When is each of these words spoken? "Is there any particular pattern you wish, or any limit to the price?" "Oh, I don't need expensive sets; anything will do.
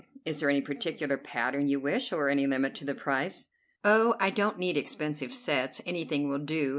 "Is 0.25 0.39
there 0.39 0.49
any 0.49 0.61
particular 0.61 1.15
pattern 1.15 1.67
you 1.67 1.79
wish, 1.79 2.11
or 2.11 2.27
any 2.27 2.47
limit 2.47 2.73
to 2.73 2.85
the 2.85 2.95
price?" 2.95 3.49
"Oh, 3.83 4.15
I 4.19 4.31
don't 4.31 4.57
need 4.57 4.75
expensive 4.75 5.31
sets; 5.31 5.79
anything 5.85 6.27
will 6.27 6.39
do. 6.39 6.69